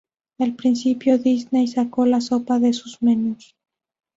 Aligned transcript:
Al 0.39 0.55
principio, 0.55 1.19
Disney 1.19 1.67
saco 1.67 2.07
la 2.07 2.21
sopa 2.21 2.57
de 2.57 2.73
sus 2.73 3.03
menús. 3.03 3.55